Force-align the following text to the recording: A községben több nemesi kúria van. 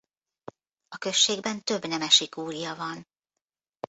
A 0.87 0.97
községben 0.97 1.63
több 1.63 1.85
nemesi 1.85 2.29
kúria 2.29 2.75
van. 2.75 3.07